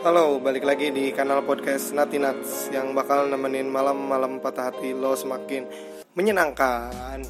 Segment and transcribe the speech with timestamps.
[0.00, 5.12] Halo, balik lagi di kanal podcast Nati Nats yang bakal nemenin malam-malam patah hati lo
[5.12, 5.68] semakin
[6.16, 7.20] menyenangkan.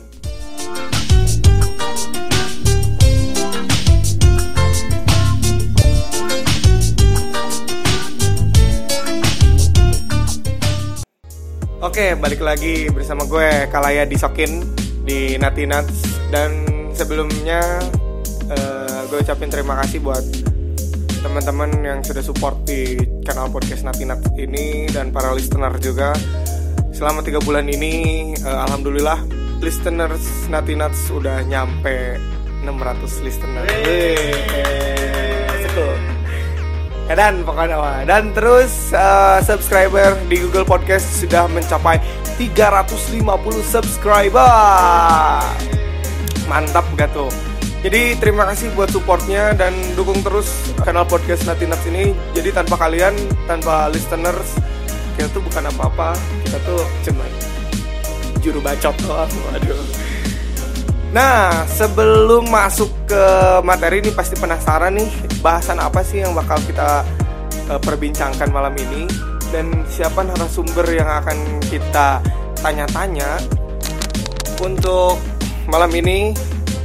[11.83, 14.63] Oke, balik lagi bersama gue Kalaya Disokin
[15.03, 16.63] di Nati Nats dan
[16.95, 17.83] sebelumnya
[18.47, 20.50] eh, gue ucapin terima kasih buat
[21.31, 26.11] teman-teman yang sudah support di kanal podcast Nati Nats ini dan para listener juga.
[26.91, 29.23] Selama tiga bulan ini, eh, alhamdulillah
[29.63, 32.19] listeners Nati Nats udah nyampe
[32.67, 33.63] 600 listener.
[33.87, 34.35] Yeay.
[37.07, 38.03] Ya, dan pokoknya wah.
[38.07, 42.03] dan terus eh, subscriber di Google Podcast sudah mencapai
[42.43, 43.23] 350
[43.63, 44.51] subscriber.
[46.51, 47.50] Mantap gak tuh?
[47.81, 50.53] Jadi terima kasih buat supportnya dan dukung terus
[50.85, 52.13] kanal podcast Natinats ini.
[52.37, 53.17] Jadi tanpa kalian,
[53.49, 54.61] tanpa listeners,
[55.17, 56.13] kita tuh bukan apa-apa.
[56.45, 57.31] Kita tuh cuman
[58.45, 59.33] juru bacot doang.
[59.33, 59.81] Waduh.
[61.11, 63.25] Nah, sebelum masuk ke
[63.67, 67.03] materi ini pasti penasaran nih bahasan apa sih yang bakal kita
[67.67, 69.11] uh, perbincangkan malam ini
[69.51, 72.23] dan siapa narasumber yang akan kita
[72.63, 73.43] tanya-tanya
[74.63, 75.19] untuk
[75.67, 76.31] malam ini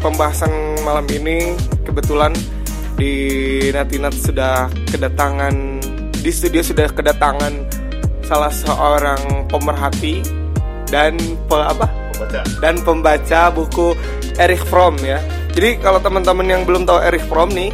[0.01, 2.30] pembahasan malam ini kebetulan
[2.94, 3.14] di
[3.73, 5.81] Natinat sudah kedatangan
[6.14, 7.66] di studio sudah kedatangan
[8.22, 10.22] salah seorang pemerhati
[10.94, 11.17] dan
[11.50, 12.41] pe, apa Baca.
[12.61, 13.97] dan pembaca buku
[14.38, 15.17] Erich Fromm ya.
[15.58, 17.73] Jadi kalau teman-teman yang belum tahu Erich Fromm nih,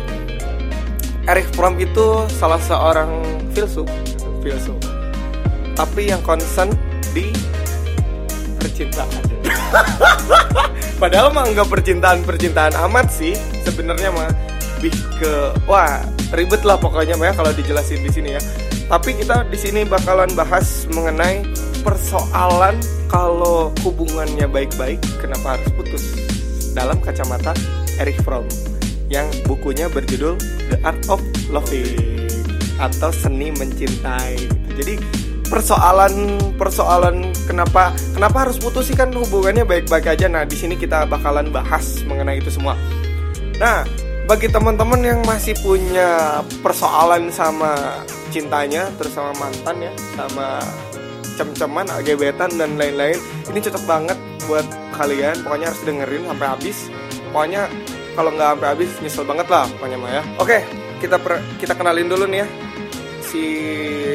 [1.28, 3.12] Erich Fromm itu salah seorang
[3.52, 3.92] filsuf,
[4.40, 4.80] filsuf.
[5.76, 6.72] Tapi yang concern
[7.12, 7.28] di
[8.56, 9.31] percintaan.
[11.02, 13.34] Padahal mah nggak percintaan percintaan amat sih
[13.66, 14.30] sebenarnya mah
[14.82, 15.34] lebih ke
[15.70, 16.02] wah
[16.34, 18.42] ribet lah pokoknya mah ya kalau dijelasin di sini ya.
[18.92, 21.48] Tapi kita di sini bakalan bahas mengenai
[21.86, 22.76] persoalan
[23.08, 26.04] kalau hubungannya baik-baik kenapa harus putus
[26.76, 27.56] dalam kacamata
[28.00, 28.48] Erich Fromm
[29.12, 30.40] yang bukunya berjudul
[30.72, 31.22] The Art of
[31.52, 32.26] Loving
[32.82, 34.50] atau seni mencintai.
[34.74, 34.98] Jadi
[35.52, 40.32] persoalan persoalan kenapa kenapa harus putus sih kan hubungannya baik-baik aja.
[40.32, 42.80] Nah, di sini kita bakalan bahas mengenai itu semua.
[43.60, 43.84] Nah,
[44.32, 48.00] bagi teman-teman yang masih punya persoalan sama
[48.32, 50.64] cintanya terus sama mantan ya, sama
[51.36, 53.20] cem-ceman, gebetan dan lain-lain,
[53.52, 54.64] ini cocok banget buat
[54.96, 55.36] kalian.
[55.44, 56.78] Pokoknya harus dengerin sampai habis.
[57.36, 57.68] Pokoknya
[58.16, 60.24] kalau nggak sampai habis nyesel banget lah pokoknya mah ya.
[60.40, 60.58] Oke,
[61.04, 62.48] kita per- kita kenalin dulu nih ya
[63.32, 63.44] si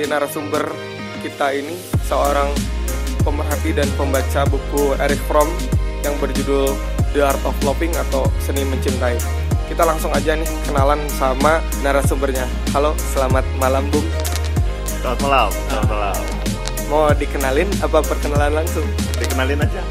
[0.09, 0.96] narasumber
[1.27, 1.75] kita ini
[2.07, 2.47] seorang
[3.27, 5.51] pemerhati dan pembaca buku Erich Fromm
[6.07, 6.71] yang berjudul
[7.11, 9.19] The Art of Loving atau Seni Mencintai.
[9.67, 12.47] Kita langsung aja nih kenalan sama narasumbernya.
[12.71, 14.07] Halo, selamat malam Bung.
[15.03, 15.51] Selamat malam.
[15.67, 16.23] Selamat malam.
[16.87, 18.87] Mau dikenalin apa perkenalan langsung?
[19.19, 19.83] Dikenalin aja.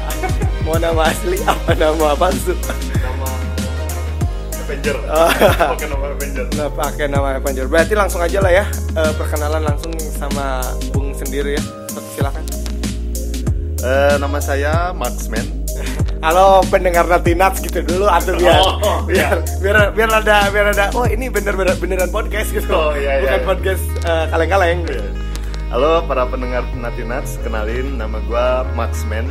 [0.64, 2.56] Mau nama asli apa nama palsu?
[2.96, 3.19] Nama
[4.70, 4.96] Avenger.
[5.10, 5.26] Oh.
[5.74, 6.46] Pakai nama Avenger.
[6.54, 7.66] Nah, pakai nama Avenger.
[7.66, 10.62] Berarti langsung aja lah ya eh, perkenalan langsung sama
[10.94, 11.62] Bung sendiri ya.
[12.14, 12.46] Silakan.
[13.82, 15.42] Eh, nama saya Marksman.
[16.24, 19.58] Halo pendengar Natinats gitu dulu atau biar Oh, biar, iya.
[19.58, 23.24] biar biar ada biar ada oh ini bener bener beneran podcast gitu Oh, iya, iya,
[23.24, 23.46] bukan iya.
[23.48, 24.84] podcast eh, kaleng-kaleng
[25.70, 29.30] Halo para pendengar Natinats, kenalin nama gua Marksman.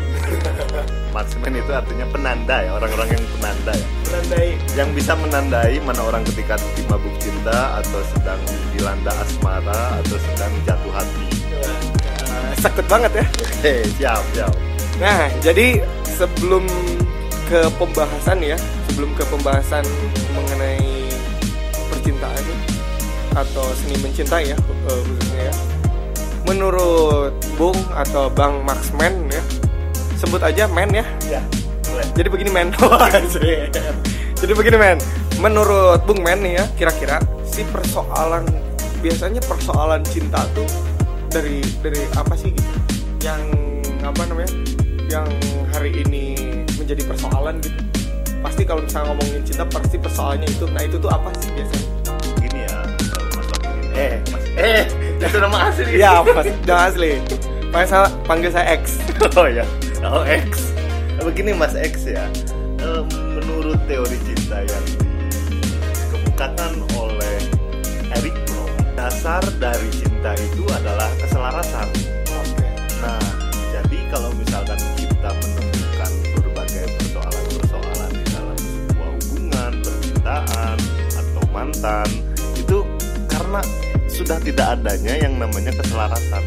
[1.15, 3.87] Marksman itu artinya penanda ya, orang-orang yang penanda ya.
[4.07, 6.55] menandai Yang bisa menandai mana orang ketika
[6.87, 8.39] mabuk cinta atau sedang
[8.71, 11.27] dilanda asmara atau sedang jatuh hati.
[11.59, 14.53] eh, sekut banget ya Oke, siap, siap.
[15.03, 16.63] nah jadi sebelum
[17.51, 18.55] ke pembahasan ya
[18.87, 19.83] sebelum ke pembahasan
[20.31, 20.79] mengenai
[21.91, 22.43] percintaan
[23.35, 25.78] atau seni mencintai ya eh, khususnya ya
[26.49, 29.43] menurut Bung atau Bang Maxman ya
[30.17, 31.45] sebut aja men ya Ya,
[31.85, 32.07] boleh.
[32.17, 32.73] Jadi begini men.
[33.13, 33.69] Anjir.
[34.33, 34.97] Jadi begini men.
[35.37, 38.43] Menurut Bung Men nih ya, kira-kira si persoalan
[38.99, 40.67] biasanya persoalan cinta tuh
[41.31, 42.71] dari dari apa sih gitu?
[43.23, 43.43] Yang
[44.03, 44.51] apa namanya?
[45.07, 45.29] Yang
[45.71, 46.35] hari ini
[46.75, 47.79] menjadi persoalan gitu.
[48.39, 50.65] Pasti kalau misalnya ngomongin cinta pasti persoalannya itu.
[50.71, 51.87] Nah, itu tuh apa sih biasanya?
[52.39, 52.77] Gini ya,
[53.11, 53.27] kalau
[53.69, 53.87] ini.
[53.95, 54.13] Eh.
[54.59, 54.83] eh,
[55.19, 55.99] itu nama asli.
[55.99, 57.11] Ya, pas jangan asli.
[57.69, 58.97] Panggil saya, panggil saya X.
[59.35, 59.67] Oh ya,
[60.07, 60.71] oh X.
[61.19, 62.25] Begini Mas X ya,
[63.11, 64.85] menurut teori cinta yang
[65.51, 67.37] dikemukakan oleh
[68.15, 71.85] Eric Fromm, dasar dari cinta itu adalah keselarasan.
[72.39, 72.65] Oke.
[73.03, 73.21] Nah,
[73.75, 80.77] jadi kalau misalkan kita menemukan berbagai persoalan-persoalan di dalam sebuah hubungan, percintaan,
[81.13, 82.09] atau mantan,
[82.57, 82.87] itu
[83.27, 83.61] karena
[84.29, 86.45] sudah tidak adanya yang namanya keselarasan.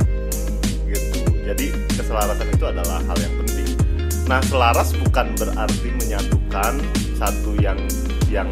[0.87, 1.19] Gitu.
[1.43, 3.75] Jadi keselarasan itu adalah hal yang penting.
[4.31, 6.79] Nah selaras bukan berarti menyatukan
[7.19, 7.75] satu yang
[8.31, 8.47] yang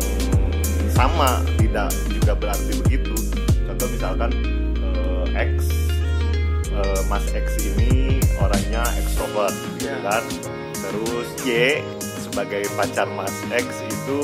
[0.90, 1.46] sama.
[1.62, 3.14] Tidak juga berarti begitu.
[3.70, 4.34] Contoh misalkan
[4.82, 5.70] eh, X
[6.74, 10.10] eh, Mas X ini orangnya ekstrovert gitu Ya.
[10.10, 10.26] kan.
[10.74, 11.78] Terus Y
[12.30, 14.18] sebagai pacar Mas X itu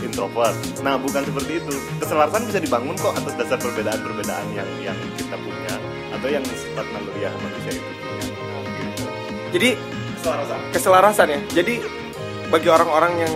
[0.00, 5.34] introvert nah bukan seperti itu keselarasan bisa dibangun kok atas dasar perbedaan-perbedaan yang yang kita
[5.34, 5.74] punya
[6.18, 8.26] atau yang sifat naluriah manusia itu punya.
[9.54, 9.68] Jadi
[10.18, 11.40] keselarasan keselarasan ya.
[11.62, 11.74] Jadi
[12.50, 13.34] bagi orang-orang yang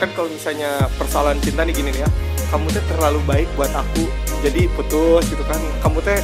[0.00, 2.10] kan kalau misalnya persoalan cinta nih gini nih ya,
[2.50, 4.08] kamu tuh terlalu baik buat aku,
[4.42, 5.60] jadi putus gitu kan.
[5.84, 6.18] Kamu teh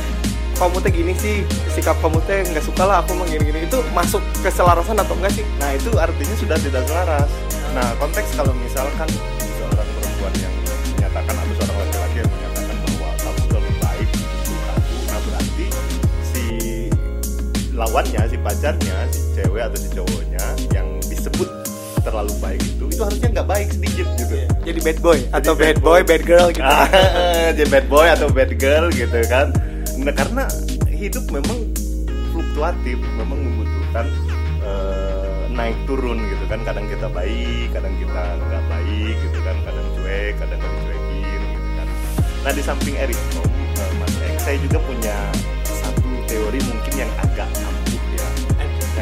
[0.58, 4.18] kamu teh gini sih sikap kamu teh nggak suka lah aku mau gini-gini itu masuk
[4.42, 5.46] keselarasan atau enggak sih?
[5.62, 7.30] Nah itu artinya sudah tidak selaras.
[7.78, 9.06] Nah konteks kalau misalkan
[9.54, 10.54] seorang perempuan yang
[10.98, 15.66] menyatakan atau seorang laki-laki yang menyatakan bahwa kamu terlalu baik untuk aku, nah berarti
[16.26, 16.44] si
[17.70, 20.44] lawannya, si pacarnya, si cewek atau si cowoknya
[20.74, 21.48] yang disebut
[22.02, 24.34] terlalu baik itu, itu harusnya nggak baik sedikit gitu.
[24.66, 26.02] Jadi bad boy atau bad bad boy, boy.
[26.02, 26.74] bad girl gitu.
[27.62, 29.54] Jadi bad boy atau bad girl gitu kan.
[29.98, 30.46] Nah, karena
[30.86, 31.58] hidup memang
[32.30, 34.06] fluktuatif, memang membutuhkan
[34.62, 36.62] eh, naik turun gitu kan.
[36.62, 39.56] Kadang kita baik, kadang kita nggak baik gitu kan.
[39.66, 41.88] Kadang cuek, kadang nggak dicuekin gitu kan.
[42.46, 45.16] Nah di samping Eric Fromm, eh, Mas Ek, saya juga punya
[45.66, 48.28] satu teori mungkin yang agak ampuh ya.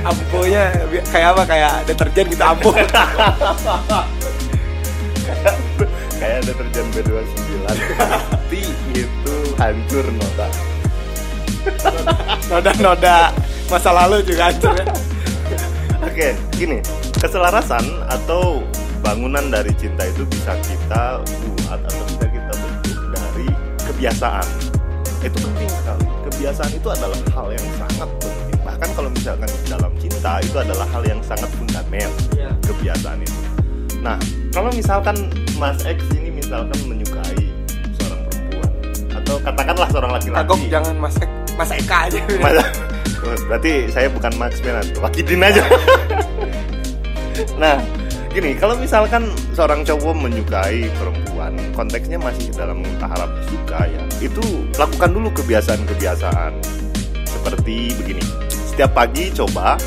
[0.01, 0.63] Ampuhnya
[1.13, 1.43] kayak apa?
[1.45, 2.75] Kayak deterjen gitu ampuh.
[6.17, 8.61] kayak deterjen B29 tapi
[9.05, 10.49] itu hancur nota
[12.47, 13.31] Noda-noda
[13.67, 14.87] masa lalu juga hancur ya.
[16.05, 16.79] Oke, gini,
[17.19, 18.63] keselarasan atau
[19.01, 23.47] bangunan dari cinta itu bisa kita buat atau bisa kita bentuk dari
[23.85, 24.47] kebiasaan.
[25.21, 26.07] Itu penting sekali.
[26.31, 28.57] Kebiasaan itu adalah hal yang sangat penting.
[28.63, 32.51] Bahkan kalau misalkan dalam cinta itu adalah hal yang sangat fundamental Iya.
[32.63, 33.41] kebiasaan itu.
[34.03, 34.17] Nah,
[34.53, 35.17] kalau misalkan
[35.57, 37.43] Mas X ini misalkan menyukai
[37.99, 38.71] seorang perempuan
[39.17, 40.39] atau katakanlah seorang laki-laki.
[40.47, 42.21] Kagok jangan Mas Ek, Mas Eka aja.
[42.41, 42.61] Mas,
[43.49, 45.65] berarti saya bukan Max Menan, Wakidin aja.
[47.63, 47.81] nah,
[48.31, 54.45] gini, kalau misalkan seorang cowok menyukai perempuan, konteksnya masih dalam tahap suka ya, itu
[54.77, 56.53] lakukan dulu kebiasaan-kebiasaan
[57.25, 58.23] seperti begini.
[58.53, 59.81] Setiap pagi coba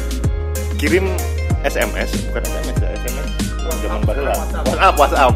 [0.81, 1.05] kirim
[1.61, 3.29] SMS, bukan SMS ya, SMS.
[3.79, 4.35] Zaman baru lah.
[4.65, 5.33] WhatsApp, WhatsApp.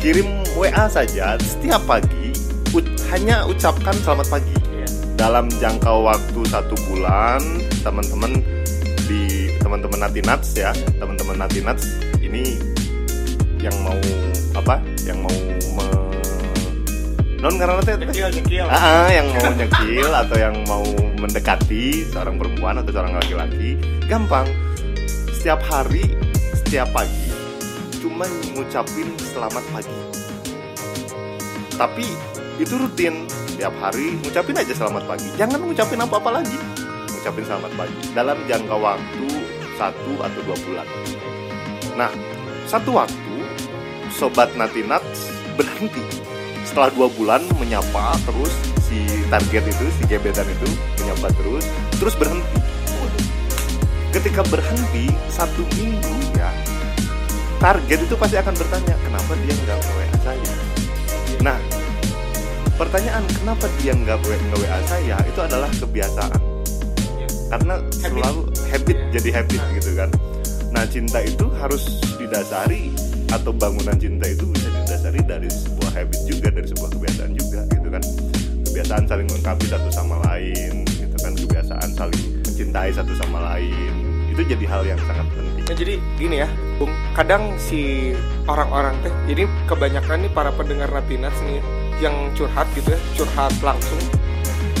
[0.00, 2.23] Kirim WA saja setiap pagi,
[3.14, 4.54] hanya ucapkan selamat pagi.
[5.14, 7.38] Dalam jangka waktu satu bulan
[7.86, 8.42] teman-teman
[9.06, 11.86] di teman-teman Natinats ya teman-teman Natinats
[12.18, 12.58] ini
[13.62, 13.94] yang mau
[14.58, 14.82] apa?
[15.06, 15.36] Yang mau
[15.78, 15.86] me,
[17.38, 18.66] non karena Nyekil, nyekil.
[18.66, 20.82] Ah, ah, yang mau nyekil atau yang mau
[21.14, 23.78] mendekati seorang perempuan atau seorang laki-laki
[24.10, 24.50] gampang.
[25.30, 26.18] Setiap hari
[26.66, 27.30] setiap pagi
[28.02, 28.26] cuma
[28.58, 30.00] ngucapin selamat pagi.
[31.78, 33.26] Tapi itu rutin
[33.58, 35.28] tiap hari ngucapin aja selamat pagi.
[35.34, 36.58] Jangan ngucapin apa-apa lagi.
[37.10, 37.98] Ngucapin selamat pagi.
[38.14, 39.28] Dalam jangka waktu
[39.74, 40.86] satu atau dua bulan.
[41.98, 42.10] Nah
[42.70, 43.34] satu waktu
[44.14, 46.02] sobat Natinats berhenti.
[46.62, 48.54] Setelah dua bulan menyapa terus
[48.86, 50.68] si target itu si gebetan itu
[51.02, 51.64] menyapa terus
[51.98, 52.58] terus berhenti.
[54.14, 56.46] Ketika berhenti satu minggu ya
[57.58, 60.83] target itu pasti akan bertanya kenapa dia nggak WA saya
[62.74, 65.16] pertanyaan kenapa dia nggak WA, nggak WA saya?
[65.26, 66.40] Itu adalah kebiasaan.
[67.50, 70.10] Karena selalu habit jadi habit gitu kan.
[70.74, 72.90] Nah cinta itu harus didasari
[73.30, 77.88] atau bangunan cinta itu bisa didasari dari sebuah habit juga dari sebuah kebiasaan juga gitu
[77.94, 78.02] kan.
[78.66, 81.32] Kebiasaan saling melengkapi satu sama lain gitu kan.
[81.38, 83.92] Kebiasaan saling mencintai satu sama lain.
[84.34, 85.62] Itu jadi hal yang sangat penting.
[85.62, 86.90] Nah, jadi gini ya, Bung.
[87.14, 88.10] Kadang si
[88.50, 91.62] orang-orang teh, jadi kebanyakan nih para pendengar Natinats nih
[92.02, 94.00] yang curhat gitu ya, curhat langsung,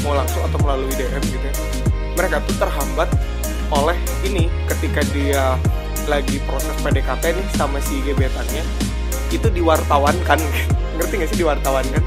[0.02, 1.54] mau langsung atau melalui DM gitu ya.
[2.14, 3.10] Mereka tuh terhambat
[3.74, 5.58] oleh ini ketika dia
[6.06, 8.62] lagi proses PDKT nih sama si gebetannya
[9.32, 10.38] itu wartawan kan
[11.00, 12.04] ngerti gak sih wartawan kan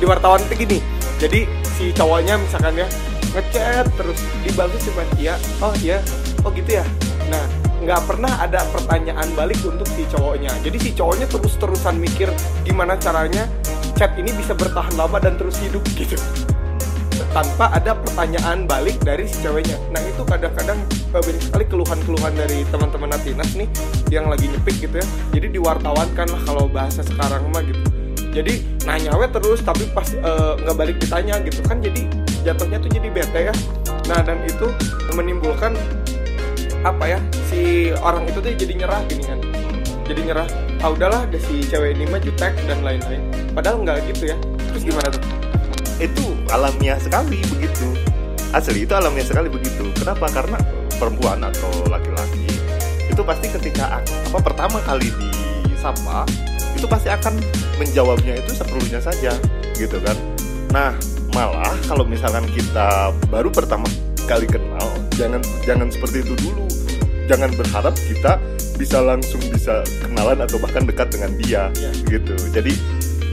[0.00, 0.78] di wartawan itu gini
[1.18, 1.46] jadi
[1.78, 2.88] si cowoknya misalkan ya
[3.34, 5.98] ngechat terus dibalas cuma iya oh iya
[6.46, 6.84] oh gitu ya.
[7.28, 7.44] Nah
[7.78, 10.50] nggak pernah ada pertanyaan balik untuk si cowoknya.
[10.62, 12.30] Jadi si cowoknya terus terusan mikir
[12.66, 13.46] gimana caranya
[13.98, 16.14] chat ini bisa bertahan lama dan terus hidup gitu
[17.34, 19.76] tanpa ada pertanyaan balik dari si ceweknya.
[19.92, 20.80] Nah itu kadang-kadang
[21.12, 23.68] eh, banyak sekali keluhan-keluhan dari teman-teman Natinas nih
[24.08, 25.06] yang lagi nyepik gitu ya.
[25.36, 27.80] Jadi diwartawankan lah kalau bahasa sekarang mah gitu.
[28.28, 32.06] jadi nanya we terus tapi pas eh, nggak balik ditanya gitu kan jadi
[32.44, 33.54] jatuhnya tuh jadi bete ya
[34.04, 34.68] nah dan itu
[35.16, 35.72] menimbulkan
[36.84, 39.40] apa ya si orang itu tuh jadi nyerah gini kan
[40.06, 40.48] jadi nyerah
[40.78, 43.22] ah udahlah ada si cewek ini mah jutek dan lain-lain.
[43.50, 44.36] Padahal nggak gitu ya.
[44.70, 45.22] Terus gimana tuh?
[45.98, 47.86] Itu alamiah sekali begitu.
[48.54, 49.90] Asli itu alamiah sekali begitu.
[49.98, 50.30] Kenapa?
[50.30, 50.58] Karena
[50.98, 52.46] perempuan atau laki-laki
[53.08, 55.10] itu pasti ketika apa pertama kali
[55.66, 56.22] disapa
[56.78, 57.34] itu pasti akan
[57.82, 59.34] menjawabnya itu seperlunya saja
[59.74, 60.14] gitu kan?
[60.70, 60.94] Nah
[61.34, 63.86] malah kalau misalkan kita baru pertama
[64.26, 66.66] kali kenal jangan jangan seperti itu dulu
[67.28, 68.40] jangan berharap kita
[68.80, 71.90] bisa langsung bisa kenalan atau bahkan dekat dengan dia Iya.
[72.08, 72.34] gitu.
[72.50, 72.72] Jadi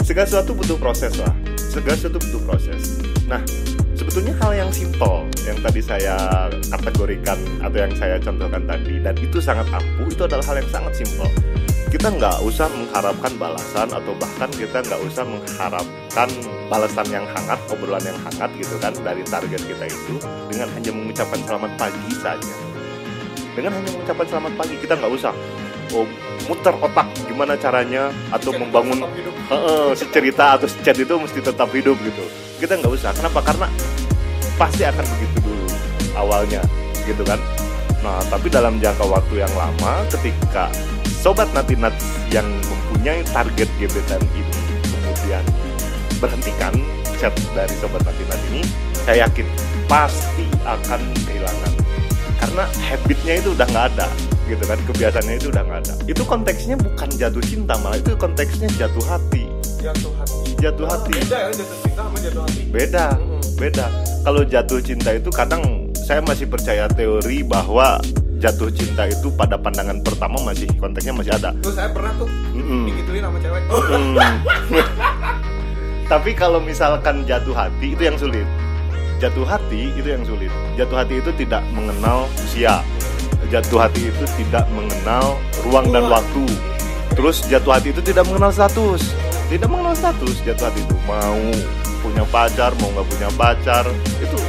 [0.04, 1.32] segala sesuatu butuh proses lah.
[1.56, 3.00] Segala sesuatu butuh proses.
[3.32, 3.40] Nah
[3.96, 9.38] sebetulnya hal yang simpel yang tadi saya kategorikan atau yang saya contohkan tadi dan itu
[9.40, 11.30] sangat ampuh itu adalah hal yang sangat simpel.
[11.86, 16.28] Kita nggak usah mengharapkan balasan atau bahkan kita nggak usah mengharapkan
[16.68, 20.14] balasan yang hangat obrolan yang hangat gitu kan dari target kita itu
[20.52, 22.65] dengan hanya mengucapkan selamat pagi saja
[23.56, 25.34] dengan hanya mengucapkan selamat pagi kita nggak usah
[25.96, 26.06] oh,
[26.52, 29.34] muter otak gimana caranya atau membangun Tetap hidup.
[29.50, 32.24] Heeh, si cerita atau si chat itu mesti tetap hidup gitu.
[32.60, 33.40] Kita nggak usah kenapa?
[33.42, 33.68] Karena
[34.60, 35.68] pasti akan begitu dulu
[36.20, 36.62] awalnya
[37.08, 37.40] gitu kan?
[38.04, 40.70] Nah tapi dalam jangka waktu yang lama ketika
[41.26, 41.96] sobat natinat
[42.30, 44.54] yang mempunyai target gebetan ini
[44.86, 45.44] kemudian
[46.22, 46.74] berhentikan
[47.18, 48.62] chat dari sobat natinat ini
[48.94, 49.48] saya yakin
[49.90, 51.75] pasti akan kehilangan
[52.46, 54.08] karena habitnya itu udah nggak ada
[54.46, 54.78] gitu kan?
[54.86, 55.94] Kebiasaannya itu udah nggak ada.
[56.06, 59.50] Itu konteksnya bukan jatuh cinta malah itu konteksnya jatuh hati.
[59.82, 60.50] Jatuh hati.
[60.62, 61.12] Jatuh hati.
[61.18, 62.62] Beda ya jatuh cinta sama jatuh hati.
[62.70, 63.42] Beda Mm-mm.
[63.58, 63.86] beda.
[64.22, 67.98] Kalau jatuh cinta itu kadang saya masih percaya teori bahwa
[68.38, 71.50] jatuh cinta itu pada pandangan pertama masih konteksnya masih ada.
[71.66, 72.86] Tuh saya pernah tuh Mm-mm.
[72.94, 73.62] digituin sama cewek.
[73.74, 74.38] Hmm.
[76.14, 78.46] Tapi kalau misalkan jatuh hati itu yang sulit.
[79.22, 80.52] Jatuh hati itu yang sulit.
[80.76, 82.84] Jatuh hati itu tidak mengenal usia.
[83.48, 86.46] Jatuh hati itu tidak mengenal ruang dan waktu.
[87.16, 89.16] Terus jatuh hati itu tidak mengenal status.
[89.48, 91.40] Tidak mengenal status jatuh hati itu mau
[92.06, 93.86] punya pacar mau nggak punya pacar
[94.22, 94.40] itu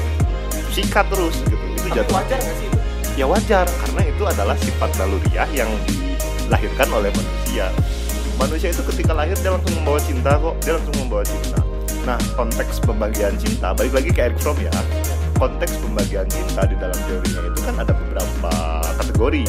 [0.76, 1.64] sikat terus gitu.
[1.72, 2.78] Itu tapi jatuh wajar nggak sih itu
[3.16, 7.72] ya wajar karena itu adalah sifat naluriah yang dilahirkan oleh manusia
[8.36, 11.58] manusia itu ketika lahir dia langsung membawa cinta kok dia langsung membawa cinta
[12.06, 13.74] nah konteks pembagian cinta.
[13.74, 14.70] Balik lagi ke Eric Fromm ya.
[15.36, 18.52] Konteks pembagian cinta di dalam teorinya itu kan ada beberapa
[19.02, 19.44] kategori.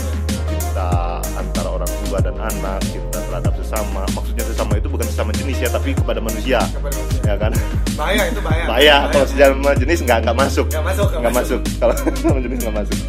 [0.49, 4.03] Cinta antara orang tua dan anak cinta terhadap sesama.
[4.11, 6.59] Maksudnya sesama itu bukan sesama jenis ya tapi kepada manusia.
[6.73, 7.21] Kepada manusia.
[7.23, 7.51] ya kan?
[7.93, 8.65] Bahaya itu bahaya.
[8.65, 8.97] Bahaya.
[9.13, 10.65] Kalau sesama jenis nggak nggak masuk.
[10.73, 11.59] Nggak masuk nggak masuk.
[11.77, 11.93] kalau
[12.25, 12.99] sama jenis nggak masuk.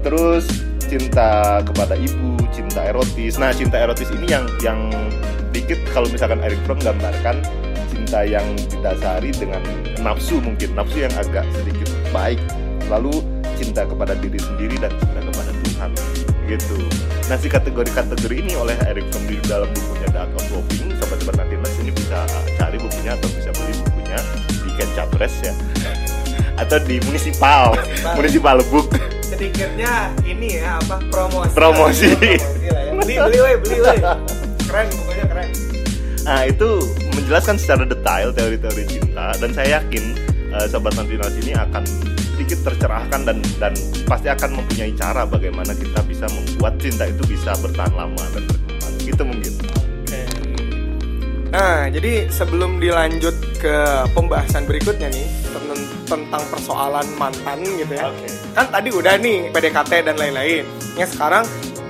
[0.00, 0.44] Terus
[0.88, 3.36] cinta kepada ibu cinta erotis.
[3.36, 4.80] Nah cinta erotis ini yang yang
[5.52, 7.44] dikit kalau misalkan Eric Fromm gambarkan
[8.08, 9.60] cinta yang didasari dengan
[10.00, 12.40] nafsu mungkin nafsu yang agak sedikit baik.
[12.88, 13.20] Lalu
[13.60, 15.90] cinta kepada diri sendiri dan cinta kepada Tuhan
[16.48, 16.80] gitu.
[17.28, 21.60] Nah si kategori-kategori ini oleh Eric di dalam bukunya The Art of Loving sobat-sobat nanti
[21.84, 22.24] ini bisa
[22.56, 24.18] cari bukunya atau bisa beli bukunya
[24.64, 25.52] di Kenca Press ya.
[26.64, 27.76] Atau di munisipal
[28.16, 28.88] munisipal Lebuk
[29.20, 31.52] sedikitnya ini ya apa promosi.
[31.52, 32.08] Promosi.
[32.16, 32.92] lah ya.
[32.96, 33.98] beli beli weh beli weh.
[34.64, 35.48] Keren pokoknya keren.
[36.24, 36.70] Nah itu
[37.18, 40.14] menjelaskan secara detail teori-teori cinta dan saya yakin
[40.54, 41.82] eh, sobat Nantinas ini akan
[42.38, 43.74] sedikit tercerahkan dan dan
[44.06, 48.94] pasti akan mempunyai cara bagaimana kita bisa membuat cinta itu bisa bertahan lama dan berkembang.
[49.02, 49.52] Gitu mungkin.
[50.06, 50.22] Oke.
[51.50, 53.76] Nah, jadi sebelum dilanjut ke
[54.14, 58.06] pembahasan berikutnya nih ten- tentang persoalan mantan gitu ya.
[58.06, 58.30] Oke.
[58.54, 60.62] Kan tadi udah nih PDKT dan lain-lain.
[60.94, 61.42] Yang sekarang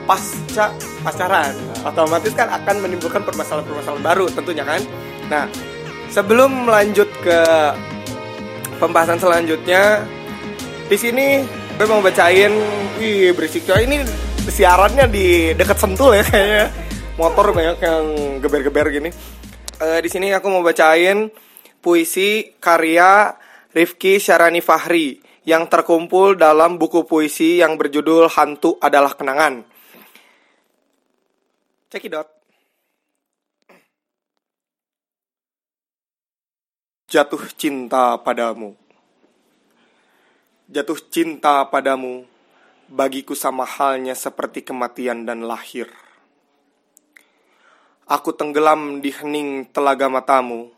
[0.09, 0.73] pasca
[1.05, 1.53] pacaran,
[1.85, 4.81] otomatis kan akan menimbulkan permasalahan-permasalahan baru tentunya kan.
[5.29, 5.45] Nah,
[6.09, 7.41] sebelum melanjut ke
[8.81, 10.05] pembahasan selanjutnya,
[10.89, 11.45] di sini
[11.77, 12.53] gue mau bacain,
[12.97, 14.03] wih berisik coy ini
[14.49, 16.67] siarannya di dekat Sentul ya kayaknya.
[17.21, 18.05] Motor banyak yang
[18.41, 19.11] geber-geber gini.
[19.79, 21.31] Eh, di sini aku mau bacain
[21.79, 23.37] puisi karya
[23.75, 29.65] Rifki Syarani Fahri yang terkumpul dalam buku puisi yang berjudul Hantu Adalah Kenangan.
[31.89, 32.38] Cekidot.
[37.09, 38.77] Jatuh cinta padamu.
[40.69, 42.29] Jatuh cinta padamu
[42.85, 45.89] bagiku sama halnya seperti kematian dan lahir.
[48.05, 50.69] Aku tenggelam di hening telaga matamu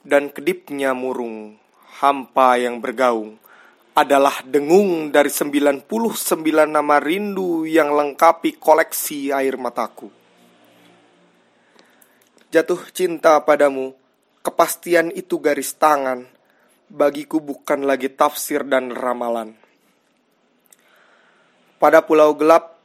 [0.00, 1.60] dan kedipnya murung
[2.00, 3.36] hampa yang bergaung
[3.92, 5.84] adalah dengung dari 99
[6.72, 10.08] nama rindu yang lengkapi koleksi air mataku.
[12.48, 13.92] Jatuh cinta padamu,
[14.44, 16.28] kepastian itu garis tangan.
[16.92, 19.56] Bagiku bukan lagi tafsir dan ramalan.
[21.80, 22.76] Pada pulau gelap,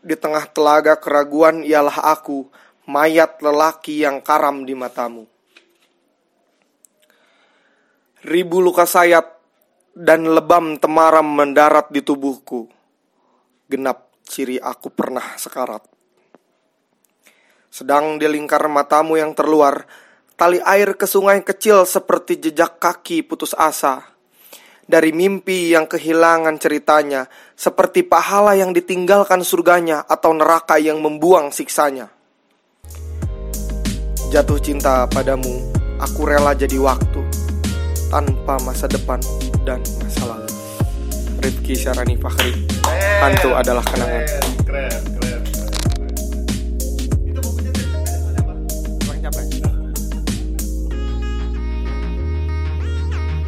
[0.00, 2.48] di tengah telaga keraguan ialah aku,
[2.88, 5.28] mayat lelaki yang karam di matamu.
[8.24, 9.26] Ribu luka sayat
[9.92, 12.70] dan lebam temaram mendarat di tubuhku.
[13.68, 15.84] Genap ciri aku pernah sekarat.
[17.70, 19.86] Sedang di lingkar matamu yang terluar,
[20.40, 24.08] tali air ke sungai kecil seperti jejak kaki putus asa.
[24.88, 32.08] Dari mimpi yang kehilangan ceritanya, seperti pahala yang ditinggalkan surganya atau neraka yang membuang siksanya.
[34.32, 35.60] Jatuh cinta padamu,
[36.00, 37.20] aku rela jadi waktu,
[38.08, 39.20] tanpa masa depan
[39.68, 40.50] dan masa lalu.
[41.44, 42.56] Rifki Syarani Fakhri,
[43.20, 44.24] hantu adalah kenangan.
[44.24, 44.99] Keren, keren.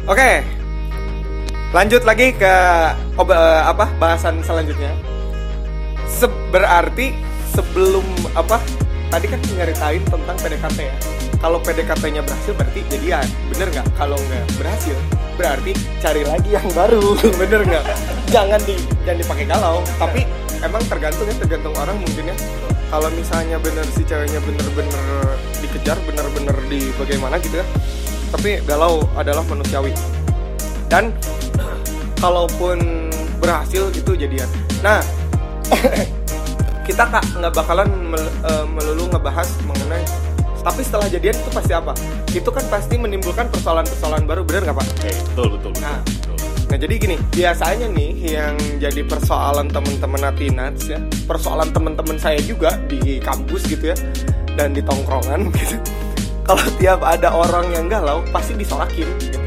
[0.03, 0.43] Oke.
[1.73, 2.55] Lanjut lagi ke
[3.17, 4.91] ob- eh, apa bahasan selanjutnya.
[6.05, 7.15] Se berarti
[7.55, 8.03] sebelum
[8.35, 8.59] apa
[9.09, 10.95] tadi kan nyeritain tentang PDKT ya.
[11.39, 13.87] Kalau PDKT-nya berhasil berarti jadian, bener nggak?
[13.99, 14.95] Kalau nggak berhasil
[15.33, 17.83] berarti cari lagi yang baru, bener nggak?
[18.29, 18.75] Jangan di
[19.07, 19.79] jangan dipakai galau.
[19.97, 20.21] Tapi
[20.61, 22.35] emang tergantung ya tergantung orang mungkin ya.
[22.93, 25.05] Kalau misalnya bener si ceweknya bener-bener
[25.57, 27.65] dikejar, bener-bener di bagaimana gitu ya.
[28.33, 29.93] Tapi galau adalah manusiawi.
[30.89, 31.13] Dan
[32.17, 34.49] kalaupun berhasil itu jadian.
[34.81, 34.99] Nah,
[36.87, 40.03] kita kak nggak bakalan mel- eh, melulu ngebahas mengenai
[40.63, 41.91] tapi setelah jadian itu pasti apa?
[42.31, 44.87] Itu kan pasti menimbulkan persoalan-persoalan baru, bener nggak pak?
[45.03, 45.71] Eh, betul, betul.
[45.83, 45.99] Nah.
[46.07, 46.35] betul.
[46.71, 50.97] Nah jadi gini, biasanya nih yang jadi persoalan teman-teman Natinats ya,
[51.27, 53.97] persoalan teman-teman saya juga di kampus gitu ya,
[54.55, 55.77] dan di tongkrongan gitu.
[56.43, 59.39] Kalau tiap ada orang yang galau, pasti disolakin gitu.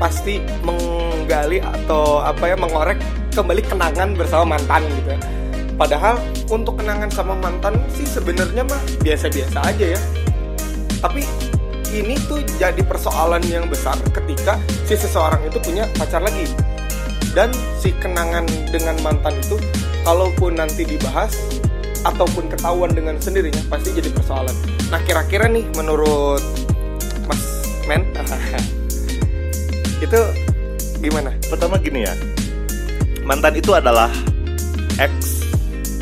[0.00, 2.96] Pasti menggali atau apa ya mengorek
[3.36, 5.20] kembali kenangan bersama mantan gitu ya.
[5.76, 6.16] Padahal
[6.48, 10.00] untuk kenangan sama mantan sih sebenarnya mah biasa-biasa aja ya.
[11.04, 11.24] Tapi
[11.92, 14.56] ini tuh jadi persoalan yang besar ketika
[14.88, 16.48] si seseorang itu punya pacar lagi
[17.34, 19.58] dan si kenangan dengan mantan itu
[20.06, 21.34] kalaupun nanti dibahas
[22.04, 24.54] ataupun ketahuan dengan sendirinya pasti jadi persoalan.
[24.88, 26.40] Nah kira-kira nih menurut
[27.28, 27.42] Mas
[27.84, 28.08] Men
[30.04, 30.20] itu
[31.00, 31.32] gimana?
[31.48, 32.14] Pertama gini ya.
[33.24, 34.08] Mantan itu adalah
[34.96, 35.44] X.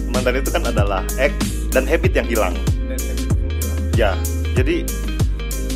[0.08, 1.34] Mantan itu kan adalah X
[1.70, 2.54] dan habit yang hilang.
[3.98, 4.14] Ya,
[4.54, 4.86] jadi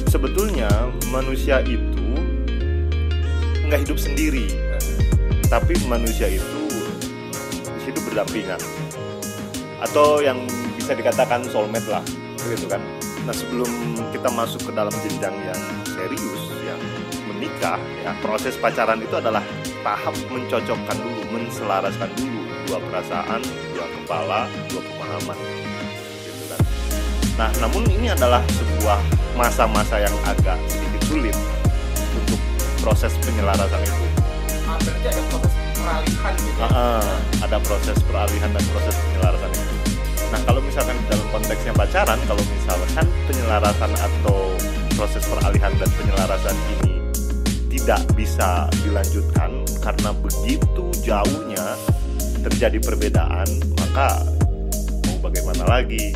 [0.06, 0.70] sebetulnya
[1.10, 2.06] manusia itu
[3.66, 4.46] nggak hidup sendiri,
[5.50, 6.62] tapi manusia itu
[7.82, 8.60] hidup berdampingan,
[9.82, 10.38] atau yang
[10.78, 12.04] bisa dikatakan soulmate lah,
[12.46, 12.78] gitu kan.
[13.26, 13.70] Nah sebelum
[14.14, 16.80] kita masuk ke dalam jenjang yang serius, yang
[17.30, 19.42] menikah, ya proses pacaran itu adalah
[19.82, 23.42] tahap mencocokkan dulu, menselaraskan dulu dua perasaan,
[23.74, 24.40] dua kepala,
[24.70, 25.38] dua pemahaman,
[26.24, 26.60] gitu kan.
[27.38, 28.98] Nah, namun ini adalah sebuah
[29.34, 31.36] masa-masa yang agak sedikit sulit
[32.14, 32.40] untuk
[32.82, 34.06] proses penyelarasan itu.
[34.66, 36.60] Ah, proses peralihan gitu.
[36.62, 37.04] Ah, ah,
[37.42, 39.74] ada proses peralihan dan proses penyelarasan itu.
[40.32, 44.38] Nah, kalau misalkan dalam konteksnya pacaran, kalau misalkan penyelarasan atau
[44.96, 46.94] proses peralihan dan penyelarasan ini
[47.68, 49.50] tidak bisa dilanjutkan
[49.82, 51.66] karena begitu jauhnya
[52.46, 54.22] terjadi perbedaan, maka
[55.08, 56.14] mau bagaimana lagi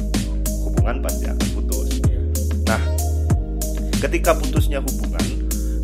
[0.65, 1.89] hubungan pasti akan putus.
[2.67, 2.81] Nah,
[4.01, 5.27] ketika putusnya hubungan,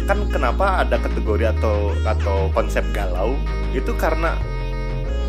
[0.07, 3.35] kan kenapa ada kategori atau atau konsep galau?
[3.73, 4.37] Itu karena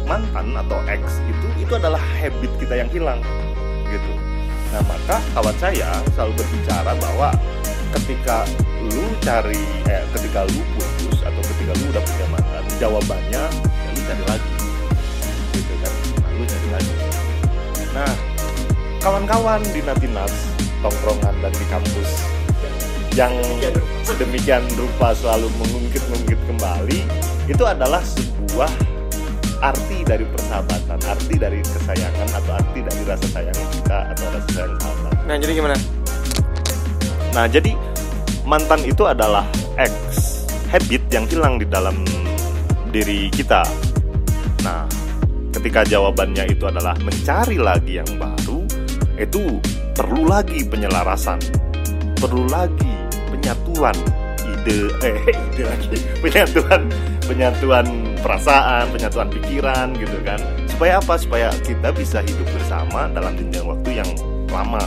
[0.03, 3.23] mantan atau ex itu itu adalah habit kita yang hilang,
[3.87, 4.11] gitu.
[4.75, 7.31] Nah, maka kawan saya selalu berbicara bahwa
[7.95, 8.43] ketika
[8.83, 14.01] lu cari eh ketika lu putus atau ketika lu udah punya mantan, jawabannya ya lu
[14.03, 14.51] cari lagi.
[15.55, 15.93] Gitu kan.
[16.19, 16.93] Nah, lu cari lagi.
[17.95, 18.11] Nah,
[18.99, 20.33] kawan-kawan di Natinas,
[20.83, 22.11] tongkrongan dan di kampus
[23.13, 23.33] yang
[24.01, 27.05] sedemikian rupa selalu mengungkit-ungkit kembali
[27.45, 28.01] itu adalah
[28.53, 28.69] sebuah
[29.65, 34.77] arti dari persahabatan, arti dari kesayangan atau arti dari rasa sayang kita atau rasa sayang
[34.77, 35.11] sahabat.
[35.25, 35.75] Nah jadi gimana?
[37.33, 37.73] Nah, jadi
[38.45, 39.41] mantan itu adalah
[39.73, 41.97] X habit yang hilang di dalam
[42.93, 43.65] diri kita.
[44.61, 44.85] Nah,
[45.49, 48.69] ketika jawabannya itu adalah mencari lagi yang baru,
[49.17, 49.57] itu
[49.97, 51.41] perlu lagi penyelarasan,
[52.21, 52.93] perlu lagi
[53.33, 53.97] penyatuan
[54.45, 55.17] ide, eh
[55.49, 56.85] ide lagi, penyatuan,
[57.25, 60.39] penyatuan perasaan, penyatuan pikiran gitu kan.
[60.71, 61.19] Supaya apa?
[61.19, 64.09] Supaya kita bisa hidup bersama dalam jenjang waktu yang
[64.47, 64.81] lama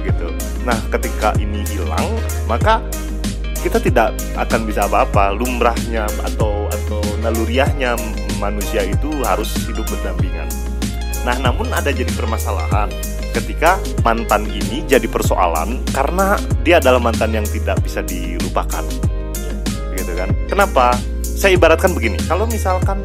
[0.00, 0.32] gitu.
[0.64, 2.08] Nah ketika ini hilang
[2.48, 2.80] maka
[3.60, 5.36] kita tidak akan bisa apa-apa.
[5.36, 8.00] Lumrahnya atau atau naluriahnya
[8.40, 10.48] manusia itu harus hidup berdampingan.
[11.28, 12.88] Nah namun ada jadi permasalahan.
[13.28, 18.82] Ketika mantan ini jadi persoalan karena dia adalah mantan yang tidak bisa dilupakan.
[19.94, 20.32] Gitu kan?
[20.48, 20.96] Kenapa
[21.38, 22.98] saya ibaratkan begini kalau misalkan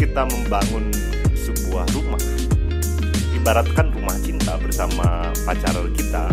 [0.00, 0.88] kita membangun
[1.36, 2.16] sebuah rumah
[3.36, 6.24] ibaratkan rumah cinta bersama pacar kita.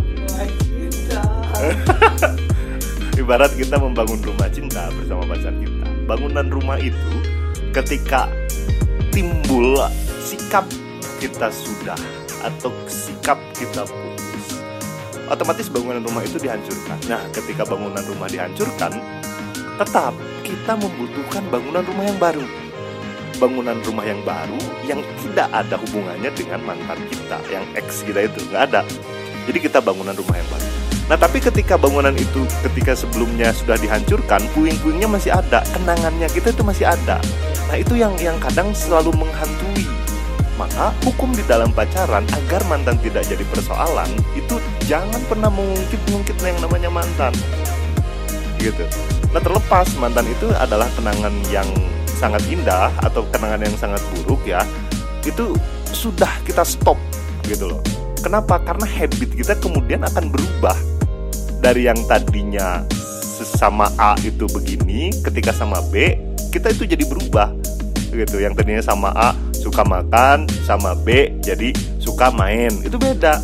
[3.20, 5.84] Ibarat kita membangun rumah cinta bersama pacar kita.
[6.08, 7.16] Bangunan rumah itu
[7.76, 8.32] ketika
[9.12, 9.76] timbul
[10.24, 10.64] sikap
[11.20, 12.00] kita sudah
[12.40, 14.64] atau sikap kita putus
[15.28, 17.00] otomatis bangunan rumah itu dihancurkan.
[17.10, 18.96] Nah ketika bangunan rumah dihancurkan
[19.76, 22.46] tetap kita membutuhkan bangunan rumah yang baru
[23.36, 28.40] bangunan rumah yang baru yang tidak ada hubungannya dengan mantan kita yang ex kita itu
[28.48, 28.82] nggak ada
[29.46, 34.42] jadi kita bangunan rumah yang baru Nah tapi ketika bangunan itu ketika sebelumnya sudah dihancurkan,
[34.58, 37.22] puing-puingnya masih ada, kenangannya kita itu masih ada.
[37.70, 39.86] Nah itu yang yang kadang selalu menghantui.
[40.58, 44.56] Maka hukum di dalam pacaran agar mantan tidak jadi persoalan itu
[44.88, 47.36] jangan pernah mengungkit-ungkit yang namanya mantan.
[48.60, 48.82] Gitu.
[49.30, 51.68] Nah terlepas mantan itu adalah kenangan yang
[52.16, 54.64] sangat indah atau kenangan yang sangat buruk ya,
[55.28, 55.54] itu
[55.92, 56.96] sudah kita stop
[57.46, 57.84] gitu loh.
[58.24, 58.58] Kenapa?
[58.64, 60.74] Karena habit kita kemudian akan berubah
[61.62, 62.82] dari yang tadinya
[63.22, 66.18] sesama A itu begini, ketika sama B
[66.50, 67.54] kita itu jadi berubah
[68.16, 68.42] gitu.
[68.42, 72.72] Yang tadinya sama A suka makan, sama B jadi suka main.
[72.82, 73.38] Itu beda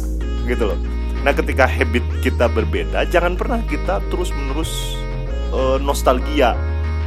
[0.48, 0.80] gitu loh.
[1.22, 4.98] Nah, ketika habit kita berbeda, jangan pernah kita terus-menerus
[5.52, 6.58] uh, nostalgia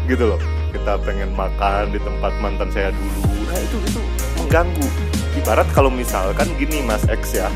[0.09, 0.41] gitu loh.
[0.71, 3.49] Kita pengen makan di tempat mantan saya dulu.
[3.49, 4.01] Nah, itu itu
[4.41, 4.89] mengganggu.
[5.35, 7.49] Ibarat kalau misalkan gini Mas X ya.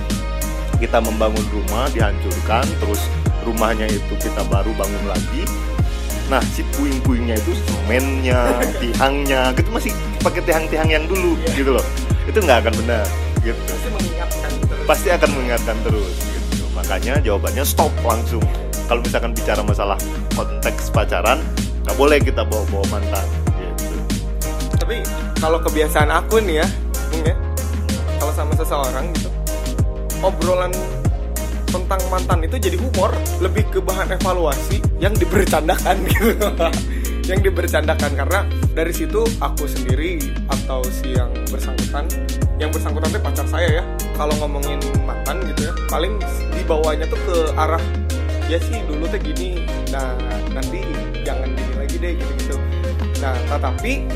[0.79, 3.03] Kita membangun rumah dihancurkan terus
[3.49, 5.43] rumahnya itu kita baru bangun lagi
[6.29, 11.57] nah si puing-puingnya itu semennya tiangnya gitu masih pakai tiang-tiang yang dulu yeah.
[11.57, 11.87] gitu loh
[12.29, 13.07] itu nggak akan benar
[13.41, 14.85] gitu pasti mengingatkan terus.
[14.85, 18.45] pasti akan mengingatkan terus gitu makanya jawabannya stop langsung
[18.89, 20.01] kalau misalkan bicara masalah
[20.33, 21.39] konteks pacaran
[21.85, 23.27] nggak boleh kita bawa-bawa mantan
[23.61, 23.97] gitu.
[24.81, 24.97] Tapi
[25.39, 26.67] kalau kebiasaan aku nih ya
[27.29, 27.37] ya
[28.17, 29.29] kalau sama seseorang gitu
[30.25, 30.73] obrolan
[31.69, 33.13] tentang mantan itu jadi humor
[33.45, 36.33] lebih ke bahan evaluasi yang dibercandakan gitu.
[37.29, 38.41] Yang dibercandakan karena
[38.73, 40.17] dari situ aku sendiri
[40.49, 42.09] atau si yang bersangkutan
[42.57, 43.85] yang bersangkutan itu pacar saya ya.
[44.17, 46.17] Kalau ngomongin mantan gitu ya paling
[46.57, 47.85] dibawanya tuh ke arah
[48.49, 49.63] ya sih dulu tuh gini.
[49.93, 50.17] Nah
[50.57, 50.81] nanti
[51.23, 52.57] jangan gini lagi deh gitu gitu.
[53.21, 54.09] Nah tetapi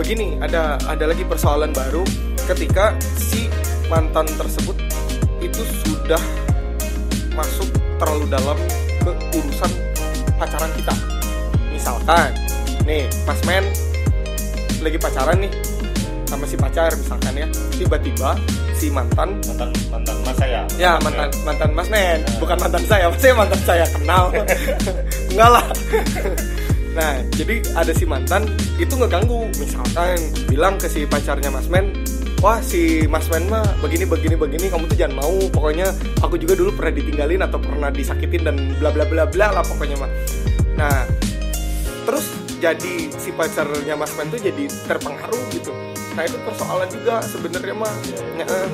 [0.00, 2.02] begini ada ada lagi persoalan baru.
[2.48, 3.46] Ketika si
[3.86, 4.74] mantan tersebut
[5.44, 6.18] itu sudah
[7.36, 7.68] masuk
[8.00, 8.58] terlalu dalam
[9.04, 9.70] ke urusan
[10.40, 10.96] pacaran kita.
[11.70, 12.32] Misalkan
[12.88, 13.68] nih pas men
[14.80, 15.52] lagi pacaran nih
[16.24, 17.46] sama si pacar misalkan ya.
[17.76, 18.40] Tiba-tiba
[18.80, 19.36] si mantan.
[19.44, 20.60] Mantan mantan mas saya.
[20.80, 22.24] Ya mantan mantan mas men.
[22.24, 22.32] Nah.
[22.40, 24.24] bukan mantan saya saya mantan saya kenal.
[25.36, 25.66] Enggak lah.
[26.96, 28.48] Nah jadi ada si mantan
[28.80, 29.44] itu ngeganggu.
[29.60, 30.16] Misalkan
[30.48, 31.92] bilang ke si pacarnya mas men
[32.40, 35.36] wah si Mas Men mah begini begini begini kamu tuh jangan mau.
[35.52, 35.92] Pokoknya
[36.24, 40.00] aku juga dulu pernah ditinggalin atau pernah disakitin dan bla bla bla bla lah pokoknya
[40.00, 40.10] mah.
[40.80, 41.04] Nah
[42.08, 45.72] terus jadi si pacarnya Mas Men tuh jadi terpengaruh gitu
[46.16, 47.94] nah itu persoalan juga sebenarnya mah.
[48.36, 48.68] Ya, eh.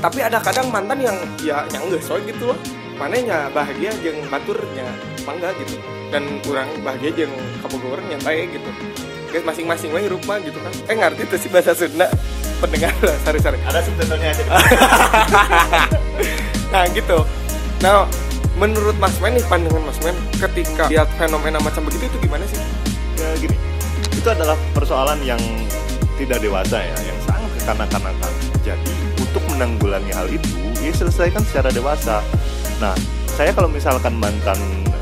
[0.00, 2.58] tapi ada kadang mantan yang ya yang enggak soal gitu loh.
[2.96, 4.88] Mananya bahagia jeng baturnya
[5.28, 5.76] mangga gitu.
[6.08, 8.70] Dan kurang bahagia jeng kabogoran nyantai gitu.
[9.28, 10.72] Guys masing-masing lah hirup mah gitu kan.
[10.88, 12.08] Eh ngerti tuh si bahasa Sunda?
[12.56, 13.58] Pendengar lah sorry sorry.
[13.68, 14.44] Ada subtitlenya aja.
[16.66, 17.18] Nah gitu.
[17.80, 18.04] Nah
[18.56, 22.58] menurut Mas Men nih pandangan Mas Men ketika lihat fenomena macam begitu itu gimana sih?
[23.20, 23.56] Ya gini.
[24.12, 25.40] Itu adalah persoalan yang
[26.16, 28.32] tidak dewasa ya yang sangat kekanak-kanakan.
[28.64, 32.24] Jadi untuk menanggulangi hal itu ya selesaikan secara dewasa.
[32.80, 32.96] Nah
[33.36, 34.56] saya kalau misalkan mantan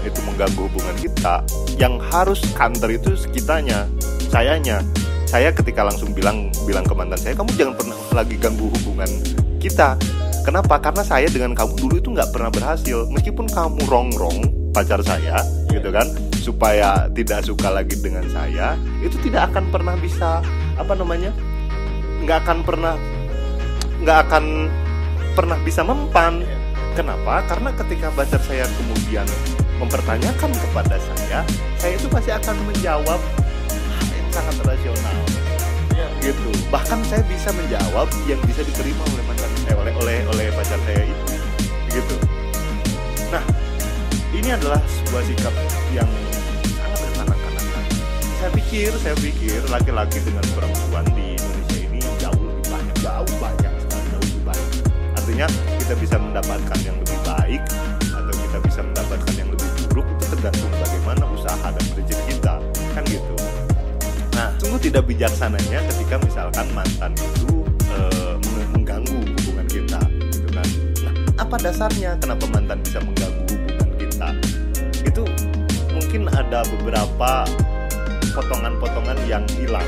[0.05, 1.41] itu mengganggu hubungan kita
[1.81, 3.87] yang harus counter itu sekitanya
[4.29, 4.83] sayanya.
[5.25, 9.11] Saya ketika langsung bilang bilang ke mantan saya kamu jangan pernah lagi ganggu hubungan
[9.59, 9.99] kita.
[10.45, 10.77] Kenapa?
[10.77, 13.09] Karena saya dengan kamu dulu itu nggak pernah berhasil.
[13.09, 16.11] Meskipun kamu rongrong pacar saya gitu kan
[16.43, 20.43] supaya tidak suka lagi dengan saya itu tidak akan pernah bisa
[20.75, 21.31] apa namanya
[22.25, 22.95] nggak akan pernah
[24.03, 24.45] nggak akan
[25.35, 26.43] pernah bisa mempan.
[26.95, 27.43] Kenapa?
[27.51, 29.27] Karena ketika pacar saya kemudian
[29.83, 31.43] mempertanyakan kepada saya
[31.83, 33.19] saya itu pasti akan menjawab
[34.35, 35.17] sangat rasional.
[35.95, 36.07] Ya.
[36.19, 36.51] gitu.
[36.75, 41.03] Bahkan saya bisa menjawab yang bisa diterima oleh mantan eh, oleh oleh oleh pacar saya
[41.07, 41.25] itu.
[41.95, 42.17] Gitu.
[43.31, 43.45] Nah
[44.35, 45.55] ini adalah sebuah sikap
[45.95, 46.11] yang
[48.45, 53.73] saya pikir saya pikir laki-laki dengan perempuan di Indonesia ini jauh lebih banyak jauh banyak
[53.81, 54.71] sekali jauh lebih banyak.
[55.17, 55.47] Artinya
[55.81, 57.63] kita bisa mendapatkan yang lebih baik
[58.05, 62.55] atau kita bisa mendapatkan yang lebih buruk itu tergantung bagaimana usaha dan kerja kita
[62.93, 63.35] kan gitu.
[64.37, 67.65] Nah sungguh tidak bijaksananya ketika misalkan mantan itu
[68.45, 70.69] meng- mengganggu hubungan kita gitu kan.
[71.01, 74.29] Nah apa dasarnya kenapa mantan bisa mengganggu hubungan kita?
[75.01, 75.25] Itu
[75.97, 77.49] mungkin ada beberapa
[78.35, 79.87] potongan-potongan yang hilang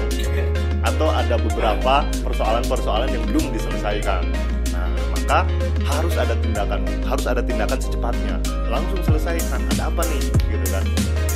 [0.87, 4.23] atau ada beberapa persoalan-persoalan yang belum diselesaikan.
[4.71, 5.43] Nah, maka
[5.83, 8.39] harus ada tindakan, harus ada tindakan secepatnya.
[8.71, 9.61] Langsung selesaikan.
[9.75, 10.85] Ada apa nih, gitu kan?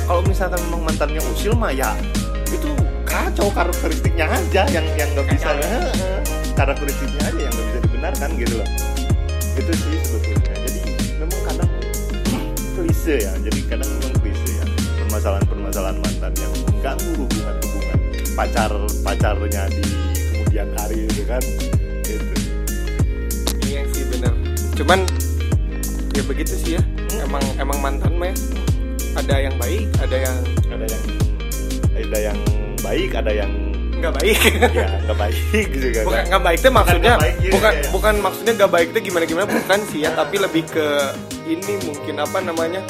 [0.07, 1.95] Kalau misalkan memang mantannya usil mah ya
[2.51, 2.67] itu
[3.07, 5.55] kacau karakteristiknya aja yang yang nggak bisa
[6.55, 8.69] karakteristiknya aja yang nggak bisa dibenarkan gitu loh.
[9.55, 10.53] Itu sih sebetulnya.
[10.63, 10.79] Jadi
[11.19, 11.71] memang kadang
[12.75, 13.33] klise ya.
[13.39, 14.65] Jadi kadang memang klise ya.
[15.07, 17.99] Permasalahan-permasalahan mantan yang mengganggu hubungan-hubungan
[18.33, 18.73] pacar
[19.05, 19.85] pacarnya di
[20.33, 21.43] kemudian hari itu kan
[22.01, 22.33] gitu.
[23.69, 24.33] Iya sih bener.
[24.73, 25.05] Cuman
[26.17, 26.83] ya begitu sih ya.
[27.21, 28.35] Emang emang mantan mah ya.
[29.13, 30.37] Ada yang baik, ada yang
[30.73, 31.03] ada yang
[32.01, 32.37] ada yang
[32.81, 33.51] baik ada yang
[34.01, 34.37] nggak baik.
[34.81, 36.03] ya nggak baik gitu kan.
[36.09, 37.13] Bukan nggak baik itu maksudnya.
[37.21, 37.89] Baik, iya, bukan iya.
[37.93, 40.17] bukan maksudnya nggak baik itu gimana gimana bukan sih ya.
[40.17, 40.87] Tapi lebih ke
[41.45, 42.81] ini mungkin apa namanya?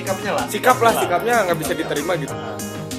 [0.00, 0.44] Sikapnya lah.
[0.48, 2.32] Sikap lah sikapnya nggak bisa diterima gitu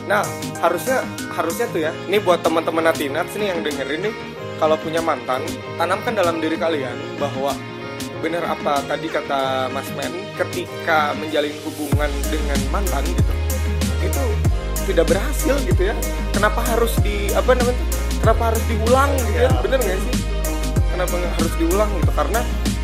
[0.08, 0.24] nah
[0.63, 1.04] harusnya
[1.36, 1.91] harusnya tuh ya.
[2.08, 4.15] Ini buat teman-teman Natinats nih yang dengerin nih.
[4.58, 5.46] Kalau punya mantan
[5.78, 7.54] tanamkan dalam diri kalian bahwa
[8.17, 13.34] bener apa tadi kata Mas Men ketika menjalin hubungan dengan mantan gitu
[14.02, 14.26] itu
[14.89, 15.96] tidak berhasil gitu ya.
[16.34, 17.78] Kenapa harus di apa namanya
[18.24, 19.52] kenapa harus diulang gitu ya, Ya.
[19.62, 20.15] bener nggak sih?
[20.96, 22.12] Kenapa harus diulang gitu?
[22.17, 22.39] Karena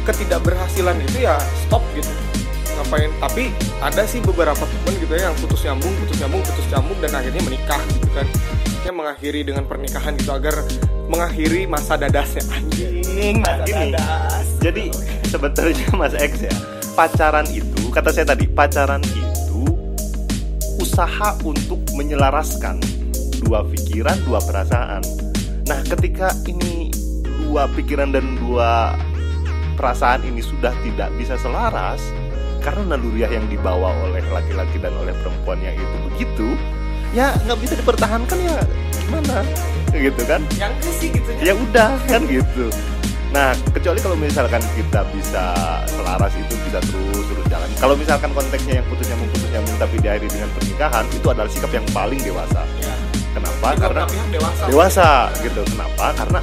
[0.05, 2.11] ketidakberhasilan itu ya stop gitu
[2.83, 3.11] ngapain.
[3.23, 3.43] Tapi
[3.79, 7.41] ada sih beberapa temen gitu ya yang putus nyambung putus nyambung putus nyambung dan akhirnya
[7.47, 8.27] menikah gitu kan.
[8.83, 10.55] Yang mengakhiri dengan pernikahan gitu agar
[11.07, 12.43] mengakhiri masa dadasnya.
[12.51, 14.45] Anjing masa dadas.
[14.59, 14.91] Jadi
[15.31, 16.53] sebetulnya Mas X ya
[16.93, 19.65] pacaran itu kata saya tadi pacaran itu
[20.77, 22.77] usaha untuk menyelaraskan
[23.41, 25.01] dua pikiran dua perasaan.
[25.65, 26.93] Nah ketika ini
[27.49, 28.93] dua pikiran dan dua
[29.73, 31.99] perasaan ini sudah tidak bisa selaras
[32.63, 36.47] karena naluriah yang dibawa oleh laki-laki dan oleh perempuannya itu begitu
[37.11, 38.57] ya nggak bisa dipertahankan ya
[39.03, 39.43] gimana?
[39.93, 40.41] Gitu kan?
[40.57, 42.71] Yang sih gitu ya udah kan gitu.
[43.35, 45.45] Nah kecuali kalau misalkan kita bisa
[45.91, 47.69] selaras itu bisa terus terus jalan.
[47.77, 51.71] Kalau misalkan konteksnya yang putus nyambung putus nyambung tapi diakhiri dengan pernikahan itu adalah sikap
[51.75, 52.63] yang paling dewasa.
[52.79, 52.95] Ya.
[53.33, 53.67] kenapa?
[53.77, 54.63] Karena dewasa.
[54.69, 55.09] dewasa
[55.41, 55.61] gitu.
[55.67, 56.05] Kenapa?
[56.15, 56.39] Karena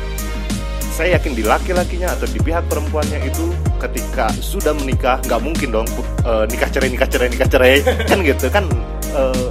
[0.90, 5.88] saya yakin di laki-lakinya atau di pihak perempuannya itu ketika sudah menikah nggak mungkin dong
[6.26, 7.74] eh, nikah cerai nikah cerai nikah cerai.
[8.10, 8.66] Kan gitu kan
[9.14, 9.48] eh,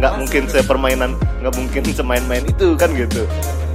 [0.00, 1.10] nggak mungkin sepermainan
[1.44, 3.26] nggak mungkin semain-main itu kan gitu.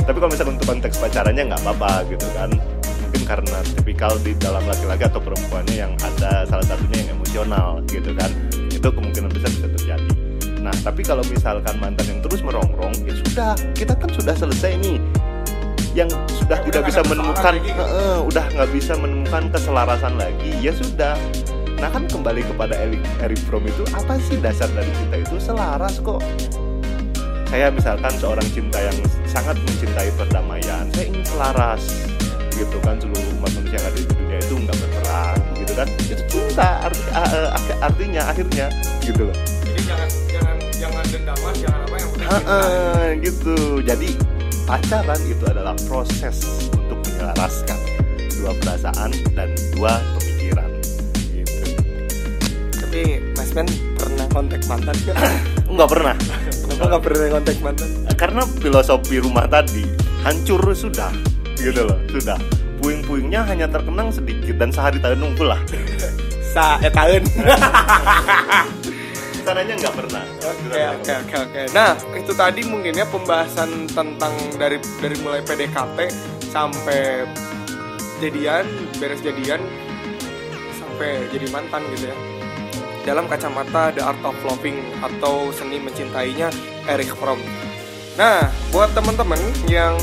[0.03, 2.49] Tapi kalau misalnya untuk konteks pacarannya nggak apa-apa gitu kan.
[3.07, 8.11] Mungkin karena tipikal di dalam laki-laki atau perempuannya yang ada salah satunya yang emosional gitu
[8.15, 8.31] kan.
[8.67, 10.11] Itu kemungkinan besar bisa terjadi.
[10.63, 14.97] Nah tapi kalau misalkan mantan yang terus merongrong ya sudah kita kan sudah selesai nih
[15.93, 17.71] yang sudah Ya, tidak udah bisa menemukan lagi.
[17.71, 21.15] Heeh, udah nggak bisa menemukan keselarasan lagi ya sudah.
[21.77, 25.35] Nah kan kembali kepada Eric, Eric Fromm itu apa sih dasar dari cinta itu?
[25.37, 26.23] Selaras kok.
[27.47, 28.97] Saya misalkan seorang cinta yang
[29.29, 31.83] sangat mencintai perdamaian saya ingin selaras
[32.49, 35.87] gitu kan seluruh umat manusia yang ada di dunia itu nggak berperang gitu kan.
[36.01, 38.65] Itu cinta arti, a- ak- artinya akhirnya
[39.01, 39.35] gitu loh.
[39.61, 43.55] Jadi jangan jangan jangan dendaman jangan apa yang udah cinta Heeh, gitu.
[43.85, 44.09] Jadi
[44.63, 47.79] pacaran itu adalah proses untuk menyelaraskan
[48.39, 50.69] dua perasaan dan dua pemikiran
[51.31, 51.65] gitu
[52.79, 53.01] tapi
[53.35, 55.15] Mas Men pernah kontak mantan gak?
[55.73, 56.15] nggak pernah
[56.63, 57.89] Kenapa nggak pernah kontak mantan?
[58.13, 59.83] karena filosofi rumah tadi
[60.23, 61.11] hancur sudah
[61.55, 62.39] gitu loh sudah
[62.79, 65.59] puing-puingnya hanya terkenang sedikit dan sehari tahun nunggu lah
[66.53, 67.25] Sa eh tahun.
[69.43, 70.23] sananya nggak pernah
[70.73, 71.61] Oke oke oke.
[71.75, 75.99] Nah itu tadi mungkin ya pembahasan tentang dari dari mulai PDKT
[76.51, 77.27] sampai
[78.23, 78.65] jadian,
[78.97, 79.59] beres jadian
[80.79, 82.17] sampai jadi mantan gitu ya.
[83.03, 86.47] Dalam kacamata The Art of Loving atau seni mencintainya
[86.87, 87.39] Erich Fromm.
[88.15, 89.99] Nah buat teman-teman yang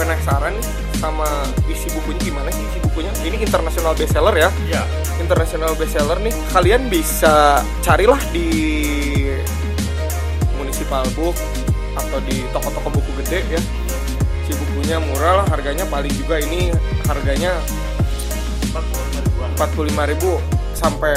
[0.00, 0.56] penasaran
[1.00, 1.26] sama
[1.66, 3.08] isi bukunya gimana sih isi bukunya?
[3.24, 4.50] Ini international bestseller ya.
[4.68, 4.84] Ya
[5.20, 6.34] international bestseller nih.
[6.52, 8.48] Kalian bisa carilah di
[10.60, 11.36] municipal book
[11.96, 13.62] atau di toko-toko buku gede ya.
[14.44, 16.74] Si bukunya murah lah harganya paling juga ini
[17.08, 17.56] harganya
[18.76, 21.14] 45 ribuan 45.000 sampai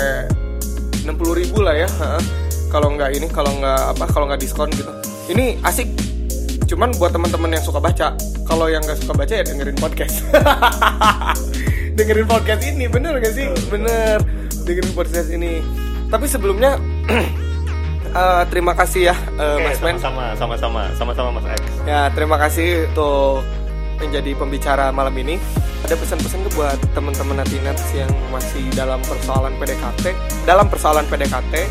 [1.04, 1.90] 60.000 lah ya
[2.72, 4.90] kalau nggak ini kalau nggak apa kalau nggak diskon gitu.
[5.32, 5.88] Ini asik
[6.66, 8.16] cuman buat teman-teman yang suka baca
[8.48, 10.24] kalau yang nggak suka baca ya dengerin podcast.
[11.98, 13.48] Dengerin podcast ini bener gak sih?
[13.70, 14.18] Bener.
[14.66, 15.62] Dengerin podcast ini.
[16.10, 16.82] Tapi sebelumnya
[18.18, 21.62] eh, terima kasih ya eh, Oke, Mas Men sama-sama, sama-sama, sama-sama Mas X.
[21.86, 23.46] Ya, terima kasih untuk
[24.02, 25.38] menjadi pembicara malam ini.
[25.86, 30.16] Ada pesan-pesan tuh buat teman-teman Natinats yang masih dalam persoalan PDKT,
[30.48, 31.68] dalam persoalan PDKT,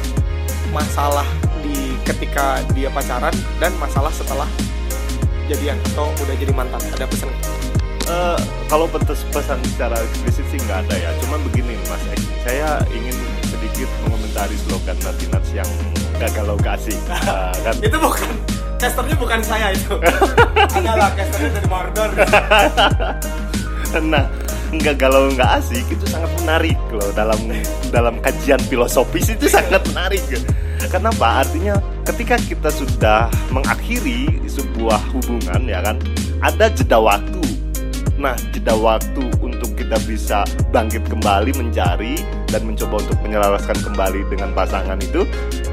[0.71, 1.25] masalah
[1.65, 4.47] di ketika dia pacaran dan masalah setelah
[5.51, 6.81] jadian atau udah jadi mantan.
[6.95, 7.31] Ada pesan?
[8.03, 11.11] Eh, kalau pesan secara eksplisit sih nggak ada ya.
[11.23, 13.15] Cuman begini Mas X, saya ingin
[13.47, 15.71] sedikit mengomentari slogan Latinats yang
[16.19, 16.95] gagal lokasi.
[16.95, 18.31] Eh, kan Itu bukan
[18.83, 19.95] casternya bukan saya itu.
[20.79, 22.11] Adalah casternya dari Mordor.
[24.13, 24.25] nah
[24.73, 27.37] nggak galau nggak asik itu sangat menarik loh dalam
[27.93, 30.25] dalam kajian filosofis itu sangat menarik
[30.91, 35.97] kenapa artinya ketika kita sudah mengakhiri sebuah hubungan ya kan
[36.43, 37.43] ada jeda waktu
[38.19, 44.55] nah jeda waktu untuk kita bisa bangkit kembali mencari dan mencoba untuk menyelaraskan kembali dengan
[44.57, 45.27] pasangan itu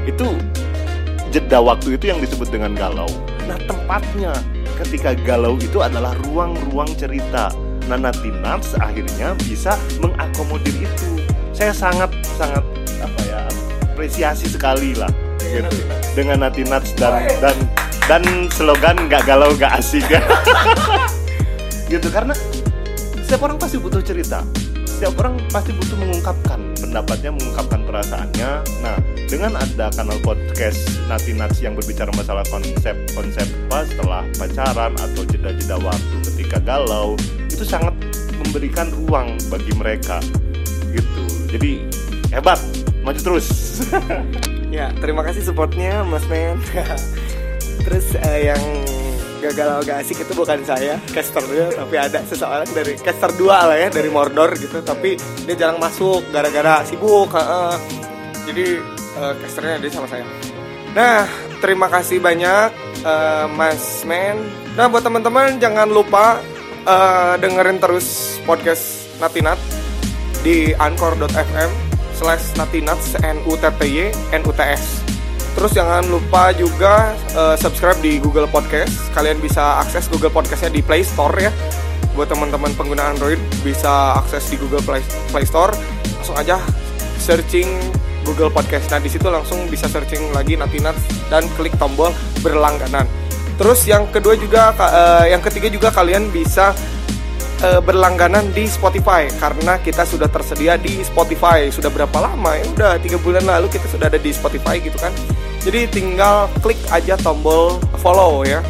[0.08, 0.28] itu
[1.30, 3.08] jeda waktu itu yang disebut dengan galau.
[3.46, 4.34] Nah tempatnya
[4.82, 7.54] ketika galau itu adalah ruang-ruang cerita.
[7.86, 11.22] Nah Nati Nuts akhirnya bisa mengakomodir itu.
[11.54, 12.62] Saya sangat sangat
[14.00, 15.12] apresiasi sekali lah
[15.44, 15.76] gitu.
[16.16, 17.52] Dengan Nati Nuts dan dan
[18.08, 20.08] dan slogan nggak galau nggak asik.
[21.92, 22.32] Gitu karena
[23.20, 24.40] setiap orang pasti butuh cerita.
[24.88, 28.50] Setiap orang pasti butuh mengungkapkan pendapatnya mengungkapkan perasaannya.
[28.80, 28.96] Nah
[29.28, 35.28] dengan ada kanal podcast Nati Nats yang berbicara masalah konsep konsep apa setelah pacaran atau
[35.28, 37.20] jeda-jeda waktu ketika galau
[37.52, 37.92] itu sangat
[38.40, 40.24] memberikan ruang bagi mereka
[40.88, 41.24] gitu.
[41.52, 41.84] Jadi
[42.32, 43.48] hebat maju terus
[44.70, 46.54] Ya, terima kasih supportnya Mas Men.
[47.84, 48.62] Terus eh, yang
[49.42, 53.90] gagal gak asik itu bukan saya, casternya, tapi ada seseorang dari caster dua lah ya
[53.90, 57.34] dari Mordor gitu, tapi dia jarang masuk gara-gara sibuk.
[57.34, 57.74] heeh.
[58.46, 58.66] Jadi
[59.18, 60.22] eh, casternya dia sama saya.
[60.94, 61.26] Nah,
[61.58, 62.70] terima kasih banyak
[63.02, 64.38] eh, Mas Men.
[64.78, 66.38] Nah, buat teman-teman jangan lupa
[66.86, 69.58] eh, dengerin terus podcast Natinat
[70.46, 71.89] di anchor.fm
[72.20, 75.00] slash natinats n u t t y n u t s.
[75.56, 79.08] Terus jangan lupa juga eh, subscribe di Google Podcast.
[79.16, 81.50] Kalian bisa akses Google Podcastnya di Play Store ya.
[82.12, 85.00] Buat teman-teman pengguna Android bisa akses di Google Play,
[85.32, 85.72] Play Store.
[86.20, 86.60] Langsung aja
[87.16, 87.66] searching
[88.22, 88.92] Google Podcast.
[88.92, 91.00] Nah di situ langsung bisa searching lagi Natinats
[91.32, 92.12] dan klik tombol
[92.44, 93.08] berlangganan.
[93.56, 96.72] Terus yang kedua juga eh, yang ketiga juga kalian bisa
[97.64, 99.28] eh, berlangganan di Spotify.
[99.38, 101.68] Karena kita sudah tersedia di Spotify.
[101.68, 102.56] Sudah berapa lama?
[102.56, 105.12] Ya udah tiga bulan lalu kita sudah ada di Spotify gitu kan.
[105.60, 108.64] Jadi tinggal klik aja tombol follow ya.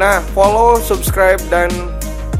[0.00, 1.68] Nah follow subscribe dan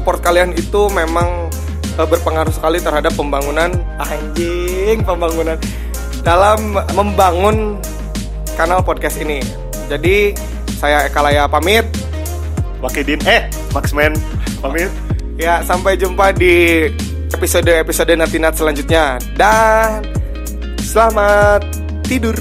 [0.03, 1.47] support kalian itu memang
[1.95, 3.71] eh, berpengaruh sekali terhadap pembangunan.
[4.01, 5.55] Anjing pembangunan.
[6.23, 7.79] Dalam membangun
[8.59, 9.43] kanal podcast ini.
[9.87, 10.33] Jadi
[10.75, 11.85] saya Eka Laya pamit.
[12.83, 14.11] Wakidin eh Maxman
[14.59, 14.91] pamit
[15.33, 16.85] Ya, sampai jumpa di
[17.33, 19.17] episode-episode Natinat selanjutnya.
[19.33, 20.05] Dan
[20.77, 21.65] selamat
[22.05, 22.37] tidur.